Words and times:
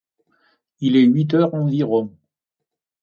Il 0.79 0.95
est 0.95 1.03
huit 1.03 1.35
heures 1.35 1.53
environ. 1.53 2.11